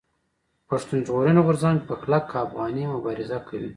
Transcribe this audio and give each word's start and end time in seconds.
پښتون 0.69 0.99
ژغورني 1.07 1.41
غورځنګ 1.45 1.77
په 1.87 1.93
کلک 2.01 2.25
افغاني 2.43 2.83
مبارزه 2.93 3.37
کوي. 3.47 3.69